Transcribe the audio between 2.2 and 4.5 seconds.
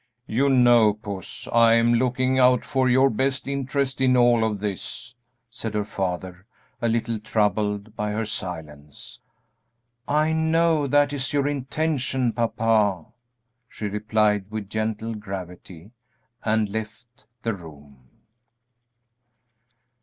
out for your best interests in all